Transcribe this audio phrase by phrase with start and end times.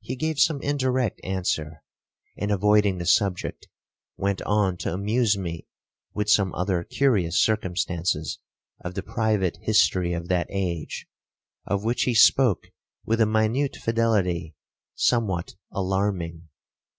[0.00, 1.82] He gave some indirect answer;
[2.34, 3.68] and, avoiding the subject,
[4.16, 5.66] went on to amuse me
[6.14, 8.38] with some other curious circumstances
[8.82, 11.06] of the private history of that age,
[11.66, 12.68] of which he spoke
[13.04, 14.54] with a minute fidelity
[14.94, 16.48] somewhat alarming.